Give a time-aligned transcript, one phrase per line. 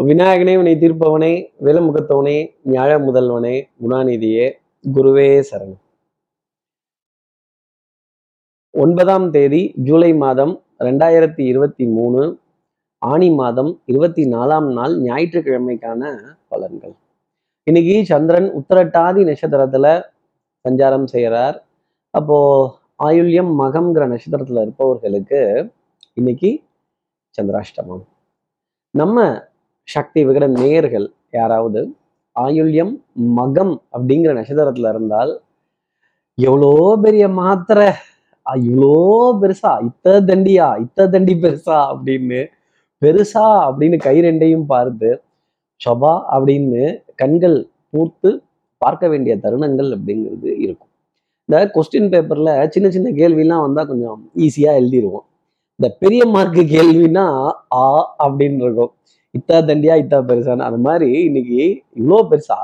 [0.00, 4.52] விநாயகனே வினை தீர்ப்பவனே விலமுகத்தவனே ஞாழ முதல்வனே குணாநிதியே
[4.94, 5.80] குருவே சரணம்.
[8.70, 12.38] ஒன்பதாம் தேதி ஜூலை மாதம் ரெண்டாயிரத்தி இருபத்தி மூணு
[12.98, 16.18] ஆணி மாதம் இருபத்தி நாலாம் நாள் ஞாயிற்றுக்கிழமைக்கான
[16.50, 16.94] பலன்கள்.
[17.62, 20.02] இன்னைக்கு சந்திரன் உத்தரட்டாதி நட்சத்திரத்துல
[20.68, 21.66] சஞ்சாரம் செய்கிறார்.
[22.10, 22.38] அப்போ
[23.04, 25.72] ஆயுள்யம் மகம்ங்கிற நட்சத்திரத்துல இருப்பவர்களுக்கு
[26.14, 26.62] இன்னைக்கு
[27.42, 28.04] சந்திராஷ்டமம்.
[28.90, 29.52] நம்ம
[29.88, 31.94] சக்தி விகட நேயர்கள் யாராவது?
[32.36, 32.92] ஆயுள்யம்
[33.36, 35.32] மகம் அப்படிங்கிற நட்சத்திரத்துல இருந்தால்
[36.38, 37.88] எவ்வளோ பெரிய மாத்திரை?
[38.46, 38.94] அஹ் இவ்வளோ
[39.40, 39.72] பெருசா?
[39.80, 40.68] இத்த தண்டியா?
[40.78, 41.76] இத்த தண்டி பெருசா?
[41.92, 42.46] அப்படின்னு
[43.02, 45.22] பெருசா அப்படின்னு கை ரெண்டையும் பார்த்து
[45.80, 48.42] சொபா அப்படின்னு கண்கள் பூர்த்து
[48.76, 50.88] பார்க்க வேண்டிய தருணங்கள் அப்படிங்கிறது இருக்கும்.
[51.44, 55.26] இந்த கொஸ்டின் பேப்பர்ல சின்ன சின்ன கேள்விலாம் வந்தா கொஞ்சம் ஈஸியா எழுதிருவோம்.
[55.78, 58.92] இந்த பெரிய மார்க்கு கேள்வினா ஆ அப்படின்னு இருக்கும்.
[59.34, 60.66] இத்தா தண்டியா இத்தா பெருசான்னு.
[60.68, 61.60] அந்த மாதிரி இன்னைக்கு
[62.00, 62.58] இவ்வளோ பெருசா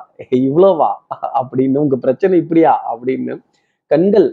[0.48, 0.90] இவ்வளோவா
[1.40, 3.35] அப்படின்னு உங்க பிரச்சனை இப்படியா அப்படின்னு
[3.90, 4.29] கண்கள்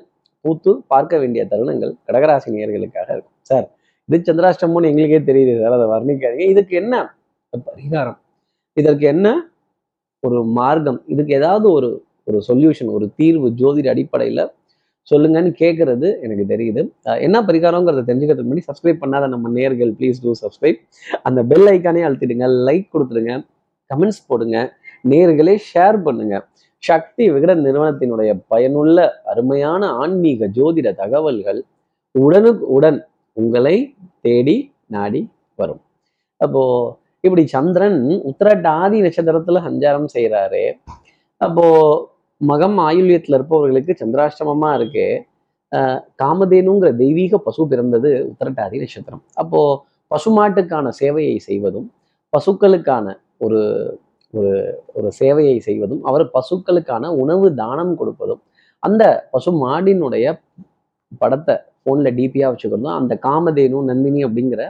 [0.46, 3.38] பூத்து பார்க்க வேண்டிய தருணங்கள் கடகராசி நேர்களுக்காக இருக்கும்.
[3.42, 3.68] சார்
[4.10, 5.54] இது சந்திராஷ்டமம்னு எங்களுக்கே தெரியுது.
[5.62, 6.48] சார் அதை வர்ணிக்காதீங்க.
[6.54, 6.96] இதுக்கு என்ன
[7.68, 8.20] பரிகாரம்?
[8.74, 9.28] இதற்கு என்ன
[10.24, 11.00] ஒரு மார்க்கம்?
[11.14, 11.90] இதுக்கு ஏதாவது ஒரு
[12.30, 14.42] ஒரு சொல்யூஷன் ஒரு தீர்வு ஜோதிட அடிப்படையில்
[15.12, 16.82] சொல்லுங்கன்னு கேட்கறது எனக்கு தெரியுது.
[17.26, 20.80] என்ன பரிகாரங்கிறத தெரிஞ்சுக்கிறதுக்கு முன்னாடி சப்ஸ்கிரைப் பண்ணாத நம்ம நேர்கள் ப்ளீஸ் டூ சப்ஸ்கிரைப்
[21.28, 23.34] அந்த பெல் ஐக்கானே அழுத்திடுங்க லைக் கொடுத்துருங்க
[23.90, 24.58] கமெண்ட்ஸ் போடுங்க
[25.12, 26.36] நேர்களே ஷேர் பண்ணுங்க.
[26.84, 28.98] சக்தி விகட நிறுவனத்தினுடைய பயனுள்ள
[29.32, 31.60] அருமையான ஆன்மீக ஜோதிட தகவல்கள்
[32.16, 33.00] உடனுக்கு உடன்
[33.38, 33.76] உங்களை
[34.26, 34.58] தேடி
[34.96, 35.22] நாடி
[35.60, 35.82] வரும்.
[36.42, 36.62] அப்போ
[37.26, 40.64] இப்படி சந்திரன் உத்திரட்டாதி நட்சத்திரத்துல சஞ்சாரம் செய்கிறாரு
[41.42, 41.66] அப்போ
[42.42, 45.06] மகம் ஆயுள்யத்தில் இருப்பவர்களுக்கு சந்திராஷ்டமமா இருக்கு.
[46.20, 49.24] காமதேனுங்கிற தெய்வீக பசு பிறந்தது உத்தரட்டாதி நட்சத்திரம்.
[49.42, 49.62] அப்போ
[50.12, 51.88] பசுமாட்டுக்கான சேவையை செய்வதும்
[52.34, 53.06] பசுக்களுக்கான
[53.46, 53.62] ஒரு
[54.34, 54.52] ஒரு
[54.94, 58.42] ஒரு சேவையை செய்வதும் அவர் பசுக்களுக்கான உணவு தானம் கொடுப்பதும்
[58.84, 60.26] அந்த பசு மாடினுடைய
[61.22, 64.64] படத்தை ஃபோனில் டிபியாக வச்சுக்கிறதும் அந்த காமதேனு நந்தினி அப்படிங்கிற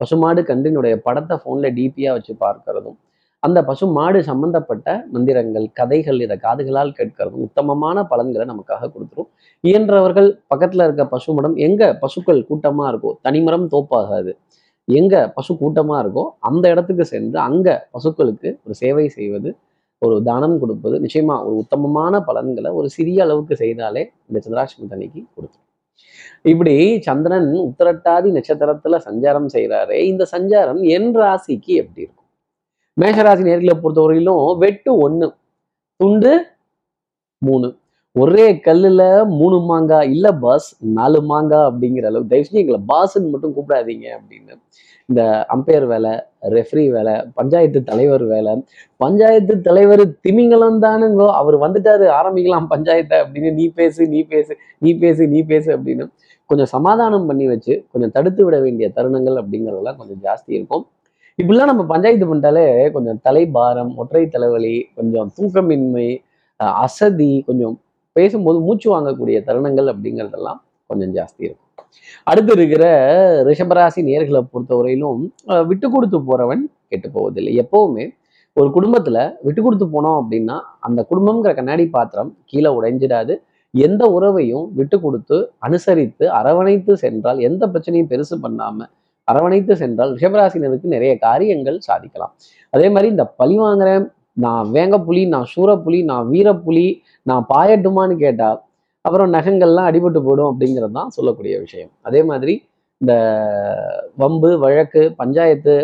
[0.00, 2.98] பசுமாடு கன்றினுடைய படத்தை ஃபோனில் டிபியாக வச்சு பார்க்கறதும்
[3.46, 9.28] அந்த பசு மாடு சம்பந்தப்பட்ட மந்திரங்கள் கதைகள் இதை காதுகளால் கேட்கறதும் உத்தமமான பலன்களை நமக்காக கொடுத்துரும்.
[9.64, 14.32] இயன்றவர்கள் பக்கத்தில் இருக்க பசு மடம் எங்க பசுக்கள் கூட்டமாக இருக்கோ தனிமரம் தோப்பாகாது.
[14.88, 19.50] எங்க பசு கூட்டமாக இருக்கோ அந்த இடத்துக்கு சென்று அங்க பசுக்களுக்கு ஒரு சேவை செய்வது
[20.02, 25.62] ஒரு தானம் கொடுப்பது நிச்சயமா ஒரு உத்தமமான பலன்களை ஒரு சிறிய அளவுக்கு செய்தாலே இந்த சந்திராஷ்டமி தண்ணிக்கு கொடுத்துரும்.
[26.52, 26.74] இப்படி
[27.06, 32.23] சந்திரன் உத்திரட்டாதி நட்சத்திரத்துல சஞ்சாரம் செய்கிறாரே இந்த சஞ்சாரம் என் ராசிக்கு எப்படி இருக்கும்?
[33.02, 35.26] மேஷராசி நேர்களை பொறுத்தவரையிலும் வெட்டு ஒன்று
[36.00, 36.32] துண்டு
[37.46, 37.68] மூணு.
[38.16, 39.02] ஒரே கல்லுல
[39.38, 40.68] மூணு மாங்காய் இல்லை பாஸ்
[40.98, 44.54] நாலு மாங்காய் அப்படிங்கிற அளவு தயவு செஞ்சு எங்களை பாஸ்ன்னு மட்டும் கூப்பிடாதீங்க அப்படின்னு.
[45.08, 45.22] இந்த
[45.54, 46.12] அம்பையர் வேலை
[46.54, 48.52] ரெஃப்ரி வேலை பஞ்சாயத்து தலைவர் வேலை
[48.96, 51.26] பஞ்சாயத்து தலைவர் திமிங்கலம் தானுங்கோ.
[51.40, 53.52] அவர் வந்துட்டாரு ஆரம்பிக்கலாம் பஞ்சாயத்தை அப்படின்னு.
[53.52, 56.06] நீ பேசு நீ பேசு நீ பேசு நீ பேசு அப்படின்னு.
[56.50, 60.86] கொஞ்சம் சமாதானம் பண்ணி வச்சு கொஞ்சம் தடுத்து விட வேண்டிய தருணங்கள் அப்படிங்கிறதெல்லாம் கொஞ்சம் ஜாஸ்தி இருக்கும்.
[61.42, 66.08] இப்படிலாம் நம்ம பஞ்சாயத்து பண்ணிட்டாலே கொஞ்சம் தலைபாரம் ஒற்றை தலைவலி கொஞ்சம் தூக்கமின்மை
[66.56, 67.74] அசதி கொஞ்சம்
[68.16, 71.86] பேசும்போது மூச்சு வாங்கக்கூடிய தருணங்கள் அப்படிங்கிறதெல்லாம் கொஞ்சம் ஜாஸ்தி இருக்கும்.
[72.24, 72.84] அடுத்து இருக்கிற
[73.44, 77.52] ரிஷபராசி நேர்களை பொறுத்தவரையிலும் அஹ் விட்டு கொடுத்து போறவன் கெட்டு போவதில்லை.
[77.58, 78.04] எப்பவுமே
[78.56, 83.34] ஒரு குடும்பத்துல விட்டு கொடுத்து போனோம் அப்படின்னா அந்த குடும்பம்ங்கிற கண்ணாடி பாத்திரம் கீழே உடைஞ்சிடாது.
[83.74, 88.86] எந்த உறவையும் விட்டு கொடுத்து அனுசரித்து அரவணைத்து சென்றால் எந்த பிரச்சனையும் பெருசு பண்ணாம
[89.30, 92.32] அரவணைத்து சென்றால் ரிஷபராசினருக்கு நிறைய காரியங்கள் சாதிக்கலாம்.
[92.72, 94.04] அதே மாதிரி இந்த பழி வாங்குறேன்
[94.44, 96.86] நான் வேங்க புலி நான் சூரப்புலி நான் வீரப்புலி
[97.30, 98.58] நான் பாயட்டுமான்னு கேட்டால்
[99.04, 101.90] அப்புறம் நகங்கள்லாம் அடிபட்டு போடும் அப்படிங்கிறது தான் சொல்லக்கூடிய விஷயம்.
[102.08, 102.54] அதே மாதிரி
[103.00, 103.14] இந்த
[104.22, 105.74] வம்பு வழக்கு பஞ்சாயத்து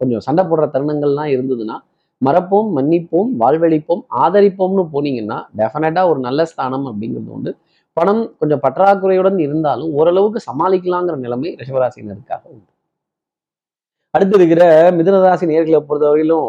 [0.00, 1.76] கொஞ்சம் சண்டை போடுற தருணங்கள்லாம் இருந்ததுன்னா
[2.22, 7.50] மறப்போம் மன்னிப்போம் வாழ்வழிப்போம் ஆதரிப்போம்னு போனீங்கன்னா டெஃபினட்டாக ஒரு நல்ல ஸ்தானம் அப்படிங்கிறது உண்டு.
[7.96, 12.68] பணம் கொஞ்சம் பற்றாக்குறையுடன் இருந்தாலும் ஓரளவுக்கு சமாளிக்கலாங்கிற நிலைமை ரிஷபராசினருக்காக உண்டு.
[14.14, 14.64] அடுத்து இருக்கிற
[14.98, 16.48] மிதுனராசி நேர்களை பொறுத்தவரையிலும்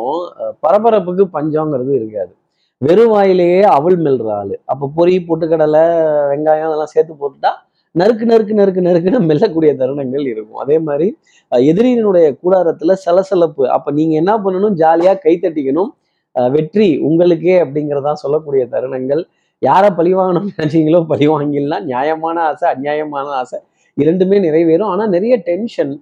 [0.64, 2.34] பரபரப்புக்கு பஞ்சங்கிறது இருக்காது.
[2.82, 4.56] வெறும் வாயிலேயே அவள் மெல்ற ஆளு.
[4.66, 5.84] அப்போ பொறி பொட்டுக்கடலை
[6.32, 7.52] வெங்காயம் அதெல்லாம் சேர்த்து போட்டுட்டா
[7.96, 10.58] நறுக்கு நறுக்கு நறுக்கு நறுக்குன்னு மெல்லக்கூடிய தருணங்கள் இருக்கும்.
[10.58, 11.08] அதே மாதிரி
[11.52, 13.64] எதிரியினுடைய கூடாரத்துல சலசலப்பு.
[13.70, 14.76] அப்ப நீங்க என்ன பண்ணணும்?
[14.82, 15.92] ஜாலியா கை தட்டிக்கணும்.
[16.36, 19.22] அஹ், வெற்றி உங்களுக்கே அப்படிங்கிறதா சொல்லக்கூடிய தருணங்கள்.
[19.62, 21.86] யாரை பழிவாங்கணும்னு நினைச்சீங்களோ பழி வாங்கிடலாம்.
[21.92, 23.60] நியாயமான ஆசை அநியாயமான ஆசை
[23.98, 24.92] இரண்டுமே நிறைவேறும்.
[24.94, 25.94] ஆனால் நிறைய டென்ஷன்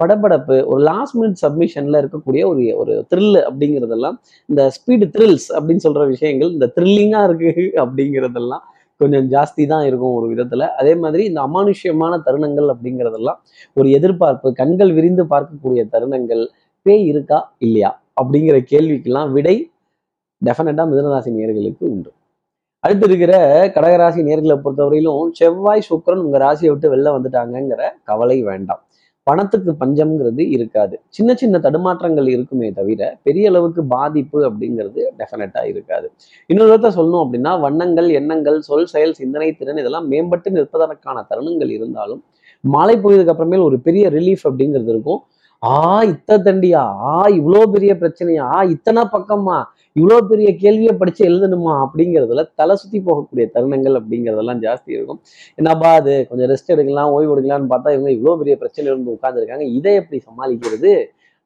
[0.00, 4.16] படபடப்பு ஒரு லாஸ்ட் மினிட் சப்மிஷன்ல இருக்கக்கூடிய ஒரு ஒரு த்ரில் அப்படிங்கிறதெல்லாம்
[4.48, 7.50] இந்த ஸ்பீடு த்ரில்ஸ் அப்படின்னு சொல்ற விஷயங்கள் இந்த த்ரில்லிங்கா இருக்கு
[7.82, 8.64] அப்படிங்கிறதெல்லாம்
[9.00, 10.66] கொஞ்சம் ஜாஸ்தி தான் இருக்கும் ஒரு விதத்துல.
[10.80, 13.38] அதே மாதிரி இந்த அமானுஷ்யமான தருணங்கள் அப்படிங்கிறதெல்லாம்
[13.76, 16.42] ஒரு எதிர்பார்ப்பு கண்கள் விரிந்து பார்க்கக்கூடிய தருணங்கள்
[16.86, 19.56] பேய் இருக்கா இல்லையா அப்படிங்கிற கேள்விக்கெல்லாம் விடை
[20.42, 22.10] டெஃபினட்டா மிதனராசி நேர்களுக்கு உண்டு.
[22.84, 23.34] அடுத்து இருக்கிற
[23.74, 28.80] கடகராசி நேர்களை பொறுத்தவரையிலும் செவ்வாய் சுக்கரன் உங்க ராசியை விட்டு வெளில வந்துட்டாங்கங்கிற கவலை வேண்டாம்.
[29.26, 30.94] பணத்துக்கு பஞ்சம்ங்கிறது இருக்காது.
[31.16, 36.06] சின்ன சின்ன தடுமாற்றங்கள் இருக்குமே தவிர பெரிய அளவுக்கு பாதிப்பு அப்படிங்கிறது டெஃபினட்டா இருக்காது.
[36.50, 42.22] இன்னொருத்த சொல்லணும் அப்படின்னா வண்ணங்கள் எண்ணங்கள் சொல் செயல் சிந்தனை திறன் இதெல்லாம் மேம்பட்டு நிற்பதற்கான தருணங்கள் இருந்தாலும்
[42.64, 45.20] மாலை பொழுதுக்கு அப்புறமேல் ஒரு பெரிய ரிலீஃப் அப்படிங்கிறது இருக்கும்.
[45.62, 46.80] ஆ இத்த தண்டியா?
[47.10, 48.44] ஆ இவ்வளோ பெரிய பிரச்சனையா?
[48.56, 49.56] ஆ இத்தனை பக்கமா?
[49.96, 51.74] இவ்வளோ பெரிய கேள்வியை படிச்சு எழுதணுமா?
[51.84, 55.20] அப்படிங்கிறதுல தலை சுத்தி போகக்கூடிய தருணங்கள் அப்படிங்கிறதெல்லாம் ஜாஸ்தி இருக்கும்.
[55.54, 56.26] என்னப்பா அது?
[56.28, 60.92] கொஞ்சம் ரெஸ்ட் எடுக்கலாம் ஓய்வு எடுக்கலாம்னு பார்த்தா இவங்க இவ்வளோ பெரிய பிரச்சனை இருந்து உட்காந்துருக்காங்க இதை எப்படி சமாளிக்கிறது?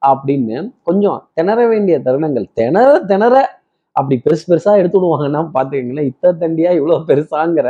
[0.01, 2.47] அப்படின்னு கொஞ்சம் திணற வேண்டிய தருணங்கள்.
[2.53, 3.35] திணற திணற
[3.95, 7.69] அப்படி பெருசு பெருசா எடுத்து விடுவாங்கன்னா பார்த்துக்கிங்களேன் இத்த தண்டியா இவ்வளோ பெருசாங்கிற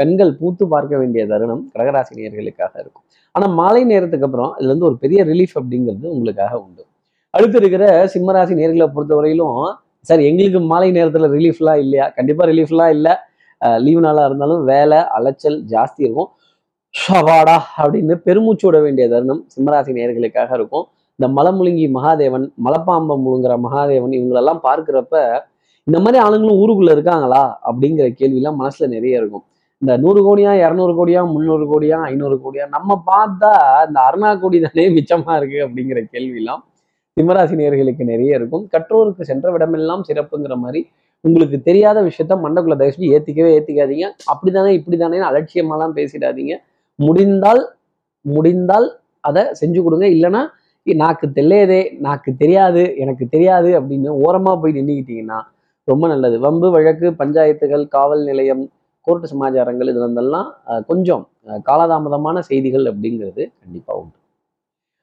[0.00, 3.04] கண்கள் பூத்து பார்க்க வேண்டிய தருணம் கடகராசினியர்களுக்காக இருக்கும்.
[3.34, 6.82] ஆனா மாலை நேரத்துக்கு அப்புறம் இதுல இருந்து ஒரு பெரிய ரிலீஃப் அப்படிங்கிறது உங்களுக்காக உண்டு.
[7.34, 9.58] அடுத்து இருக்கிற சிம்மராசி நேர்களை பொறுத்தவரையிலும்
[10.08, 12.06] சார் எங்களுக்கு மாலை நேரத்துல ரிலீஃப்லாம் இல்லையா?
[12.16, 13.12] கண்டிப்பா ரிலீஃப்லாம் இல்லை.
[13.84, 16.30] லீவு நாளா இருந்தாலும் வேலை அலைச்சல் ஜாஸ்தி இருக்கும்.
[16.94, 20.86] ஷவாடா அப்படின்னு பெருமூச்சு விட வேண்டிய தருணம் சிம்மராசி நேர்களுக்காக இருக்கும்.
[21.18, 25.14] இந்த மலமுழுங்கி மகாதேவன் மலப்பாம்பம் முழுங்குற மகாதேவன் இவங்களெல்லாம் பார்க்குறப்ப
[25.86, 27.42] இந்த மாதிரி ஆளுங்களும் ஊருக்குள்ள இருக்காங்களா?
[27.68, 29.44] அப்படிங்கிற கேள்விலாம் மனசுல நிறைய இருக்கும்.
[29.82, 33.50] இந்த நூறு கோடியா இரநூறு கோடியா முந்நூறு கோடியா ஐநூறு கோடியா நம்ம பார்த்தா
[33.86, 36.62] இந்த அருணா கோடி தானே மிச்சமா இருக்கு அப்படிங்கிற கேள்விலாம்
[37.16, 38.64] சிம்மராசி நேர்களுக்கு நிறைய இருக்கும்.
[38.74, 40.80] கற்றோருக்கு சென்ற விடமெல்லாம் சிறப்புங்கிற மாதிரி
[41.24, 44.06] உங்களுக்கு தெரியாத விஷயத்த மண்டக்குள்ள தயவுசெய்து ஏத்திக்கவே ஏத்திக்காதீங்க.
[44.32, 46.54] அப்படிதானே இப்படிதானே அலட்சியமாலாம் பேசிடாதீங்க.
[46.98, 47.62] முடிந்தால்
[48.24, 48.88] முடிந்தால்
[49.28, 50.06] அதை செஞ்சு கொடுங்க.
[50.16, 50.42] இல்லைன்னா
[50.86, 55.38] நாக்கு தெல்லையதே நாக்கு தெரியாது எனக்கு தெரியாது அப்படின்னு ஓரமா போய் நின்றுக்கிட்டீங்கன்னா
[55.88, 56.36] ரொம்ப நல்லது.
[56.46, 58.62] வம்பு வழக்கு பஞ்சாயத்துகள் காவல் நிலையம்
[59.06, 64.16] கோர்ட்டு சமாச்சாரங்கள் இது இருந்தெல்லாம் அஹ், கொஞ்சம் அஹ், காலதாமதமான செய்திகள் அப்படிங்கிறது கண்டிப்பா உண்டு.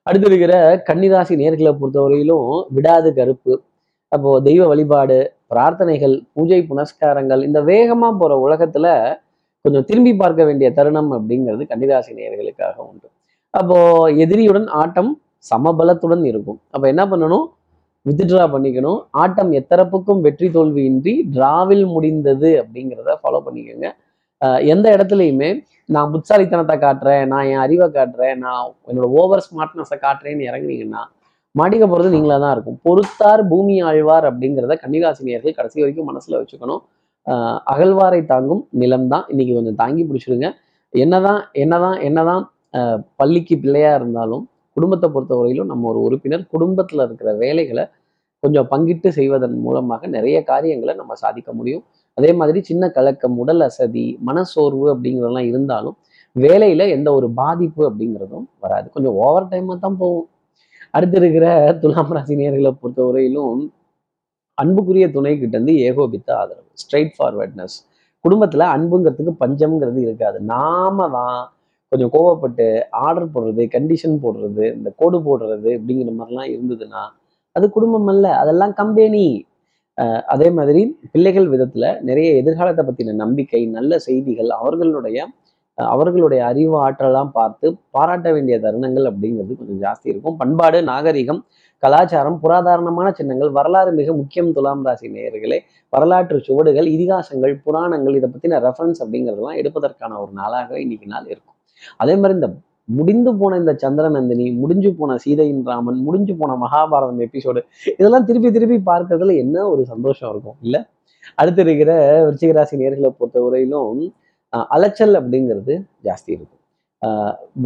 [0.07, 0.53] அடுத்து இருக்கிற
[0.88, 3.53] கன்னிராசி நேர்களை பொறுத்தவரையிலும் விடாது கருப்பு.
[4.11, 5.17] அப்போ தெய்வ வழிபாடு
[5.49, 8.88] பிரார்த்தனைகள் பூஜை புனஸ்காரங்கள் இந்த வேகமா போற உலகத்துல
[9.65, 13.07] கொஞ்சம் திரும்பி பார்க்க வேண்டிய தருணம் அப்படிங்கிறது கன்னிராசி நேர்களுக்காக உண்டு.
[13.53, 13.77] அப்போ
[14.17, 15.11] எதிரியுடன் ஆட்டம்
[15.51, 16.59] சமபலத்துடன் இருக்கும்.
[16.71, 17.45] அப்ப என்ன பண்ணணும்?
[18.07, 19.00] வித்ட்ரா பண்ணிக்கணும்.
[19.21, 23.89] ஆட்டம் எத்தரப்புக்கும் வெற்றி தோல்வியின்றி டிராவில் முடிந்தது அப்படிங்கிறத ஃபாலோ பண்ணிக்கோங்க.
[24.74, 25.50] எந்த இடத்துலையுமே
[25.95, 31.04] நான் புத்தாலித்தனத்தை காட்டுறேன் நான் என் அறிவை காட்டுறேன் நான் என்னோட ஓவர் ஸ்மார்ட்னஸை காட்டுறேன்னு இறங்குனீங்கன்னா
[31.56, 32.77] மாட்டிக்க போகிறது நீங்களாக தான் இருக்கும்.
[32.86, 36.81] பொறுத்தார் பூமி ஆழ்வார் அப்படிங்கிறத கன்னிராசினியர்கள் கடைசி வரைக்கும் மனசில் வச்சுக்கணும்.
[37.74, 39.25] அகழ்வாரை தாங்கும் நிலம் தான்.
[39.31, 40.50] இன்னைக்கு கொஞ்சம் தாங்கி பிடிச்சிருங்க.
[40.94, 42.44] என்னதான் என்னதான் என்னதான்
[43.19, 44.44] பள்ளிக்கு பிள்ளையாக இருந்தாலும்
[44.77, 47.83] குடும்பத்தை பொறுத்தவரையிலும் நம்ம ஒரு உறுப்பினர் குடும்பத்தில் இருக்கிற வேலைகளை
[48.44, 51.84] கொஞ்சம் பங்கிட்டு செய்வதன் மூலமாக நிறைய காரியங்களை நம்ம சாதிக்க முடியும்.
[52.18, 55.95] அதே மாதிரி சின்ன கலக்கம் உடல் அசதி மனசோர்வு அப்படிங்கிறதெல்லாம் இருந்தாலும்
[56.36, 58.88] வேலையில எந்த ஒரு பாதிப்பு அப்படிங்கிறதும் வராது.
[58.95, 60.28] கொஞ்சம் ஓவர் டைமாக தான் போகும்
[60.94, 61.48] அடுத்து இருக்கிற
[61.81, 63.60] துலாம் ராசி நேர்களை பொறுத்தவரையிலும்
[64.57, 67.75] அன்புக்குரிய துணை கிட்ட இருந்து ஏகோபித்த ஆதரவு ஸ்ட்ரைட் ஃபார்வர்ட்னஸ்
[68.25, 70.38] குடும்பத்துல அன்புங்கிறதுக்கு பஞ்சம்ங்கிறது இருக்காது.
[70.54, 71.38] நாம தான்
[71.92, 72.66] கொஞ்சம் கோவப்பட்டு
[73.04, 77.04] ஆர்டர் போடுறது கண்டிஷன் போடுறது இந்த கோடு போடுறது அப்படிங்கிற மாதிரிலாம் இருந்ததுன்னா
[77.57, 79.25] அது குடும்பம் அல்ல அதெல்லாம் கம்பெனி.
[80.33, 80.81] அதே மாதிரி
[81.13, 85.19] பிள்ளைகள் விதத்துல நிறைய எதிர்காலத்தை பத்தின நம்பிக்கை நல்ல செய்திகள் அவர்களுடைய
[85.77, 90.38] அவர்களுடைய அறிவு ஆற்றலாம் பார்த்து பாராட்ட வேண்டிய தருணங்கள் அப்படிங்கிறது கொஞ்சம் ஜாஸ்தி இருக்கும்.
[90.39, 91.42] பண்பாடு நாகரிகம்
[91.83, 95.60] கலாச்சாரம் புராதாரணமான சின்னங்கள் வரலாறு மிக முக்கியம் துலாம் ராசி நேயர்களே.
[95.93, 101.58] வரலாற்று சுவடுகள் இதிகாசங்கள் புராணங்கள் இதை பத்தின ரெஃபரன்ஸ் அப்படிங்கிறதெல்லாம் எடுப்பதற்கான ஒரு நாளாக இன்னைக்கு நாள் இருக்கும்.
[102.03, 102.50] அதே மாதிரி இந்த
[102.89, 107.62] முடிந்து போன இந்த சந்திரநந்தினி முடிஞ்சு போன சீதையின் ராமன் முடிஞ்சு போன மகாபாரதம் எபிசோடு
[108.00, 110.77] இதெல்லாம் திருப்பி திருப்பி பார்க்கறதுல என்ன ஒரு சந்தோஷம் இருக்கும் இல்ல?
[111.38, 111.91] அடுத்து இருக்கிற
[112.25, 114.13] விருச்சிகராசி நேர்களை பொறுத்தவரையிலும் வரையிலும்
[114.74, 115.74] அலைச்சல் அப்படிங்கிறது
[116.08, 116.53] ஜாஸ்தி இருக்கும்.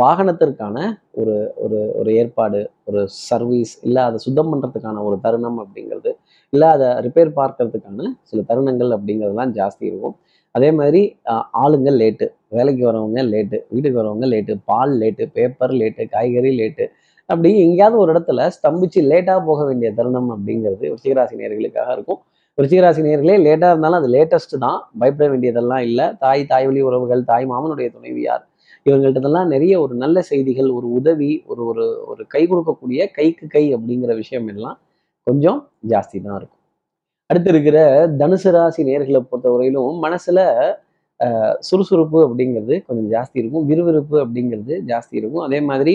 [0.02, 0.78] வாகனத்திற்கான
[1.22, 2.60] ஒரு ஒரு ஒரு ஏற்பாடு
[2.90, 6.12] ஒரு சர்வீஸ் இல்லை அதை சுத்தம் பண்ணுறதுக்கான ஒரு தருணம் அப்படிங்கிறது
[6.54, 10.16] இல்லை அதை ரிப்பேர் பார்க்கறதுக்கான சில தருணங்கள் அப்படிங்கிறதுலாம் ஜாஸ்தி இருக்கும்.
[10.56, 11.02] அதே மாதிரி
[11.64, 16.86] ஆளுங்க லேட்டு வேலைக்கு வரவங்க லேட்டு வீட்டுக்கு வரவங்க லேட்டு பால் லேட்டு பேப்பர் லேட்டு காய்கறி லேட்டு
[17.30, 22.20] அப்படி எங்கேயாவது ஒரு இடத்துல ஸ்தம்பிச்சு லேட்டாக போக வேண்டிய தருணம் அப்படிங்கிறது விருச்சிகராசி நேர்களுக்காக இருக்கும்.
[22.58, 24.80] விருச்சிகராசி நேர்களே லேட்டாக இருந்தாலும் அது லேட்டஸ்ட் தான்.
[25.02, 26.06] பயப்பட வேண்டியதெல்லாம் இல்லை.
[26.24, 28.44] தாய் தாய் வழி உறவுகள் தாய் மாமனுடைய துணைவியார்.
[28.86, 34.14] இவங்கள்ட்டதெல்லாம் நிறைய ஒரு நல்ல செய்திகள் ஒரு உதவி ஒரு ஒரு ஒரு கை கொடுக்கக்கூடிய கைக்கு கை அப்படிங்கிற
[34.16, 34.78] விஷயம் எல்லாம்
[35.28, 35.60] கொஞ்சம்
[35.92, 36.61] ஜாஸ்தி தான் இருக்கும்.
[37.32, 37.78] அடுத்து இருக்கிற
[38.22, 40.40] தனுசு ராசி நேர்களை பொறுத்தவரையிலும் மனசுல
[41.60, 43.66] சுறுசுறுப்பு அப்படிங்கிறது கொஞ்சம் ஜாஸ்தி இருக்கும்.
[43.66, 45.44] விறுவிறுப்பு அப்படிங்கிறது ஜாஸ்தி இருக்கும்.
[45.48, 45.94] அதே மாதிரி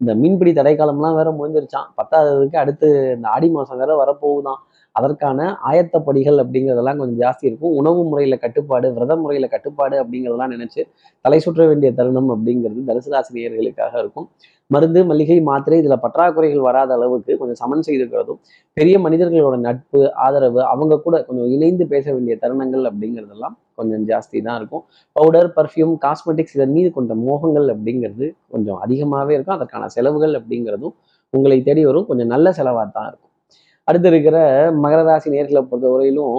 [0.00, 4.60] இந்த மீன்பிடி தடைக்காலம்லாம் வேற முடிஞ்சிருச்சான் பத்தாததுக்கு அடுத்து இந்த ஆடி மாசம் வேற வரப்போகுதான்
[4.98, 7.74] அதற்கான ஆயத்தப்படிகள் அப்படிங்கிறதெல்லாம் கொஞ்சம் ஜாஸ்தி இருக்கும்.
[7.80, 10.82] உணவு முறையில் கட்டுப்பாடு விரத முறையில் கட்டுப்பாடு அப்படிங்கிறதெல்லாம் நினச்சி
[11.24, 14.28] தலை சுற்ற வேண்டிய தருணம் அப்படிங்கிறது தனுசு ராசினியர்களுக்காக இருக்கும்.
[14.70, 18.40] மருந்து மளிகை மாத்திரை இதில் பற்றாக்குறைகள் வராத அளவுக்கு கொஞ்சம் சமன் செய்துக்கிறதும்
[18.76, 24.58] பெரிய மனிதர்களோட நட்பு ஆதரவு அவங்க கூட கொஞ்சம் இணைந்து பேச வேண்டிய தருணங்கள் அப்படிங்கிறதெல்லாம் கொஞ்சம் ஜாஸ்தி தான்
[24.60, 24.82] இருக்கும்.
[25.16, 29.56] பவுடர் பர்ஃப்யூம் காஸ்மெட்டிக்ஸ் இதன் மீது கொண்ட மோகங்கள் அப்படிங்கிறது கொஞ்சம் அதிகமாகவே இருக்கும்.
[29.58, 30.96] அதற்கான செலவுகள் அப்படிங்கிறதும்
[31.34, 32.08] உங்களை தேடி வரும்.
[32.10, 33.32] கொஞ்சம் நல்ல செலவாக தான் இருக்கும்.
[33.88, 34.36] அடுத்து இருக்கிற
[34.82, 36.38] மகர ராசி நேர்களை பொறுத்தவரையிலும்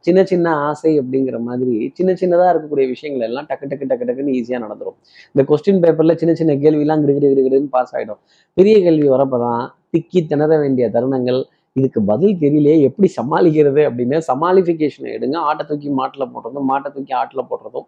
[0.00, 4.62] சின்ன சின்ன ஆசை அப்படிங்கிற மாதிரி சின்ன சின்னதாக இருக்கக்கூடிய விஷயங்கள் எல்லாம் டக்கு டக்கு டக்கு டக்குன்னு ஈஸியாக
[4.64, 4.96] நடந்துடும்
[5.34, 8.20] இந்த கொஸ்டின் பேப்பரில் சின்ன சின்ன கேள்விலாம் கிடுகிடு கிடுகிடுன்னு பாஸ் ஆகிடும்
[8.56, 11.40] பெரிய கேள்வி வரப்போ தான் திக்கி திணற வேண்டிய தருணங்கள்
[11.78, 15.36] இதுக்கு பதில் தெரியலையே எப்படி சமாளிக்கிறது அப்படின்னு சமாளிஃபிகேஷனை எடுங்க.
[15.48, 17.86] ஆட்டை தூக்கி மாட்டில் போடுறதும் மாட்டை தூக்கி ஆட்டில் போடுறதும்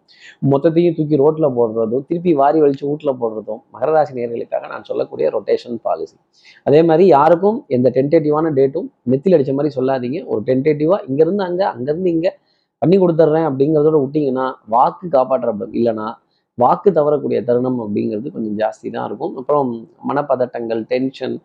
[0.51, 6.17] மொத்தத்தையும் தூக்கி ரோட்டில் போடுறதும் திருப்பி வாரி வலிச்சு வீட்டில் போடுறதும் மகராசி நேர்களுக்காக நான் சொல்லக்கூடிய ரொட்டேஷன் பாலிசி
[6.69, 10.19] அதே மாதிரி யாருக்கும் எந்த டென்டேட்டிவான டேட்டும் நெத்தில் அடித்த மாதிரி சொல்லாதீங்க.
[10.31, 12.33] ஒரு டென்டேட்டிவாக இங்கேருந்து அங்கே அங்கேருந்து இங்கே
[12.81, 16.07] பண்ணி கொடுத்துட்றேன் அப்படிங்கிறதோட விட்டிங்கன்னா வாக்கு காப்பாற்றப்படும் இல்லைனா
[16.57, 19.33] வாக்கு தவறக்கூடிய தருணம் அப்படிங்கிறது கொஞ்சம் ஜாஸ்தி தான் இருக்கும்.
[19.39, 19.69] அப்புறம்
[20.09, 21.35] மனப்பதட்டங்கள் டென்ஷன்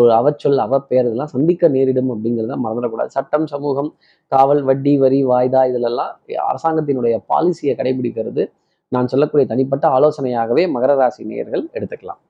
[0.00, 3.10] ஒரு அவச்சொல் அவ அவப்பெயர் இதெல்லாம் சந்திக்க நேரிடும் அப்படிங்கிறத மறந்துடக்கூடாது.
[3.16, 3.90] சட்டம் சமூகம்
[4.32, 6.12] காவல் வட்டி வரி வாய்தா இதிலெல்லாம்
[6.50, 8.44] அரசாங்கத்தினுடைய பாலிசியை கடைபிடிக்கிறது
[8.92, 12.20] நான் சொல்லக்கூடிய தனிப்பட்ட ஆலோசனையாகவே மகர ராசி நேர்கள் எடுத்துக்கலாம்.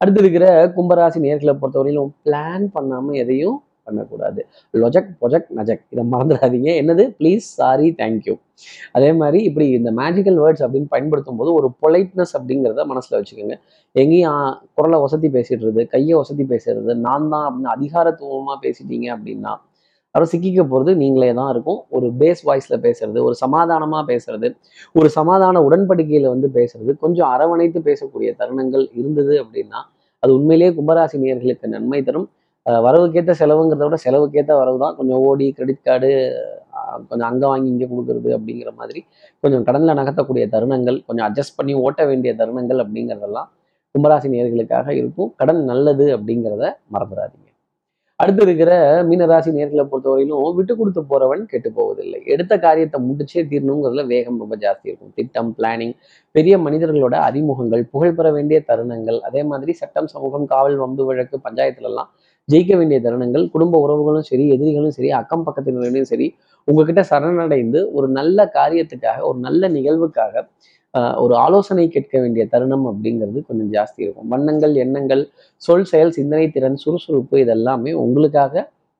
[0.00, 0.46] அடுத்து இருக்கிற
[0.76, 4.40] கும்பராசி நேர்களை பொறுத்தவரையிலும் பிளான் பண்ணாமல் எதையும் பண்ணக்கூடாது.
[4.82, 5.84] லொஜக் பொஜக் நஜக்.
[5.94, 6.70] இதை மறந்துடாதீங்க.
[6.82, 7.06] என்னது?
[7.20, 8.34] ப்ளீஸ் சாரி தேங்க்யூ
[8.96, 13.56] அதே மாதிரி இப்படி இந்த மேஜிக்கல் வேர்ட்ஸ் அப்படின்னு பயன்படுத்தும் போது ஒரு பொலைட்னஸ் அப்படிங்கிறத மனசில் வச்சுக்கோங்க.
[14.02, 14.42] எங்கேயும்
[14.78, 19.54] குரலை வசதி பேசிடுறது கையை வசதி பேசுறது நான் தான் அப்படின்னு அதிகாரத்துவமாக பேசிட்டீங்க அப்படின்னா
[20.14, 21.80] அப்புறம் சிக்கிக்க போகிறது நீங்களே தான் இருக்கும்.
[21.96, 24.48] ஒரு பேஸ் வாய்ஸில் பேசுறது ஒரு சமாதானமாக பேசுறது
[24.98, 29.80] ஒரு சமாதான உடன்படிக்கையில் வந்து பேசுறது கொஞ்சம் அரவணைத்து பேசக்கூடிய தருணங்கள் இருந்தது அப்படின்னா
[30.22, 32.28] அது உண்மையிலேயே கும்பராசி நேர்களுக்கு நன்மை தரும்.
[32.86, 34.96] வரவுக்கேற்ற செலவுங்கிறத விட செலவுக்கேற்ற வரவு தான்.
[34.98, 36.10] கொஞ்சம் ஓடி கிரெடிட் கார்டு
[37.10, 39.00] கொஞ்சம் அங்கே வாங்கி இங்கே கொடுக்குறது அப்படிங்கிற மாதிரி
[39.44, 43.48] கொஞ்சம் கடனில் நகர்த்தக்கூடிய தருணங்கள் கொஞ்சம் அட்ஜஸ்ட் பண்ணி ஓட்ட வேண்டிய தருணங்கள் அப்படிங்கிறதெல்லாம்
[43.94, 45.30] கும்பராசி நேர்களுக்காக இருக்கும்.
[45.40, 47.44] கடன் நல்லது அப்படிங்கிறத மறந்துடாதீங்க
[48.20, 48.72] அடுத்து இருக்கிற
[49.08, 52.20] மீனராசி நேர்களை பொறுத்தவரையிலும் விட்டு கொடுத்து போறவன் கெட்டு போவதில்லை.
[52.34, 55.12] எடுத்த காரியத்தை முடிச்சே தீரணுங்கிறதுல வேகம் ரொம்ப ஜாஸ்தி இருக்கும்.
[55.18, 55.94] திட்டம் பிளானிங்
[56.36, 62.10] பெரிய மனிதர்களோட அறிமுகங்கள் புகழ் பெற வேண்டிய தருணங்கள் அதே மாதிரி சட்டம் சமூகம் காவல் வம்பு வழக்கு பஞ்சாயத்துலலாம்
[62.48, 66.26] ஜெயிக்க வேண்டிய தருணங்கள் குடும்ப உறவுகளும் சரி எதிரிகளும் சரி அக்கம் பக்கத்தினரையும் சரி
[66.68, 70.44] உங்ககிட்ட சரணடைந்து ஒரு நல்ல காரியத்துக்காக ஒரு நல்ல நிகழ்வுக்காக
[71.14, 74.28] ஒரு ஆலோசனை கேட்க வேண்டிய தருணம் அப்படிங்கிறது கொஞ்சம் ஜாஸ்தி இருக்கும்.
[74.28, 75.22] வண்ணங்கள் எண்ணங்கள்
[75.62, 78.54] சொல் செயல் சிந்தனை திறன் சுறுசுறுப்பு இதெல்லாமே உங்களுக்காக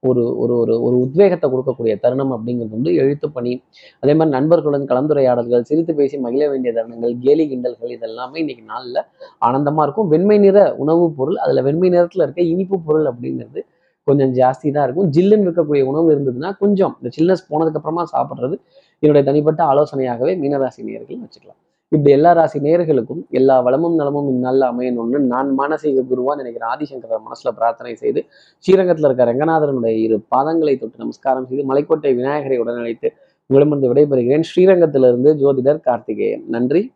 [0.06, 3.52] ஒரு ஒரு ஒரு ஒரு உத்வேகத்தை கொடுக்கக்கூடிய தருணம் அப்படிங்கிறது வந்து எழுத்து பணி.
[4.00, 9.00] அதே மாதிரி நண்பர்களுடன் கலந்துரையாடல்கள் சிரித்து பேசி மகிழ வேண்டிய தருணங்கள் கேலி கிண்டல்கள் இதெல்லாமே இன்னைக்கு நாளில்
[9.38, 10.08] ஆனந்தமாக இருக்கும்.
[10.08, 13.62] வெண்மை நிற உணவுப் பொருள் அதில் வெண்மை நிறத்தில் இருக்க இனிப்பு பொருள் அப்படிங்கிறது
[14.06, 15.10] கொஞ்சம் ஜாஸ்தி தான் இருக்கும்.
[15.12, 18.58] ஜில்லுன்னு இருக்கக்கூடிய உணவு இருந்ததுன்னா கொஞ்சம் இந்த சில்னஸ் போனதுக்கப்புறமா சாப்பிட்றது
[19.02, 21.60] என்னுடைய தனிப்பட்ட ஆலோசனையாகவே மீனராசி நேர்கள் வச்சுக்கலாம்.
[21.88, 27.48] இப்படி எல்லா ராசி நேர்களுக்கும் எல்லா வளமும் நலமும் இந்நாளில் அமையணும்னு நான் மானசீக குருவா நினைக்கிறேன் ஆதிசங்கர மனசுல
[27.54, 28.24] பிரார்த்தனை செய்து
[28.58, 33.10] ஸ்ரீரங்கத்தில் இருக்க ரங்கநாதனுடைய இரு பாதங்களை தொட்டு நமஸ்காரம் செய்து மலைக்கோட்டை விநாயகரை உடனழைத்து
[33.46, 34.42] உங்களிடமிருந்து விடைபெறுகிறேன்.
[34.56, 36.44] ஸ்ரீரங்கத்திலிருந்து ஜோதிடர் கார்த்திகேயன்.
[36.48, 36.92] நன்றி.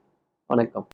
[0.47, 0.89] வணக்கம்.